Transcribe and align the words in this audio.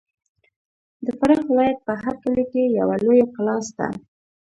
د 1.05 1.07
فراه 1.19 1.43
ولایت 1.49 1.77
په 1.87 1.93
هر 2.03 2.15
کلي 2.23 2.43
کې 2.51 2.63
یوه 2.79 2.95
لویه 3.03 3.25
کلا 3.35 3.55
سته. 3.67 3.87